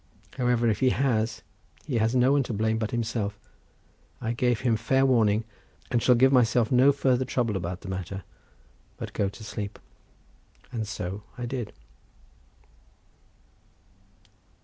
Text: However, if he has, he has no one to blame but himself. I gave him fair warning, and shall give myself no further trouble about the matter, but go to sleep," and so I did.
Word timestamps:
However, 0.37 0.67
if 0.67 0.79
he 0.79 0.89
has, 0.89 1.43
he 1.85 1.97
has 1.99 2.15
no 2.15 2.31
one 2.31 2.41
to 2.49 2.53
blame 2.53 2.79
but 2.79 2.89
himself. 2.89 3.37
I 4.19 4.31
gave 4.33 4.61
him 4.61 4.75
fair 4.75 5.05
warning, 5.05 5.43
and 5.91 6.01
shall 6.01 6.15
give 6.15 6.31
myself 6.31 6.71
no 6.71 6.91
further 6.91 7.23
trouble 7.23 7.55
about 7.55 7.81
the 7.81 7.87
matter, 7.87 8.23
but 8.97 9.13
go 9.13 9.29
to 9.29 9.43
sleep," 9.43 9.77
and 10.71 10.87
so 10.87 11.21
I 11.37 11.45
did. 11.45 11.71